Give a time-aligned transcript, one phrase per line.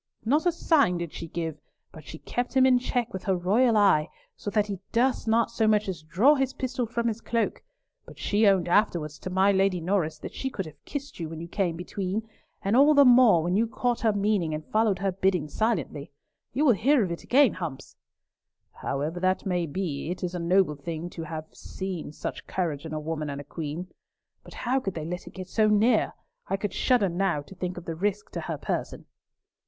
[0.25, 1.59] Not a sign did she give,
[1.91, 5.51] but she kept him in check with her royal eye, so that he durst not
[5.51, 7.61] so much as draw his pistol from his cloak;
[8.07, 11.39] but she owned afterwards to my Lady Norris that she could have kissed you when
[11.39, 12.27] you came between,
[12.63, 16.11] and all the more, when you caught her meaning and followed her bidding silently.
[16.51, 17.95] You will hear of it again, Humps."
[18.71, 22.93] "However that may be, it is a noble thing to have seen such courage in
[22.95, 23.87] a woman and a queen.
[24.43, 26.13] But how could they let it go so near?
[26.47, 29.05] I could shudder now to think of the risk to her person!"